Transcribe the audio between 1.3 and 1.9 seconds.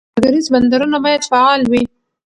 فعال وي.